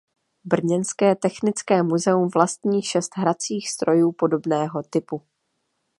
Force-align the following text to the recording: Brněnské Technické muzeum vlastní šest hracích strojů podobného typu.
Brněnské 0.43 1.15
Technické 1.15 1.83
muzeum 1.83 2.29
vlastní 2.33 2.81
šest 2.81 3.11
hracích 3.17 3.69
strojů 3.69 4.11
podobného 4.11 4.83
typu. 4.83 5.21